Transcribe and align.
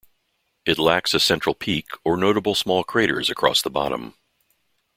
It 0.65 0.79
lacks 0.79 1.13
a 1.13 1.19
central 1.19 1.53
peak 1.53 1.89
or 2.03 2.17
notable 2.17 2.55
small 2.55 2.83
craters 2.83 3.29
across 3.29 3.61
the 3.61 3.69
bottom. 3.69 4.15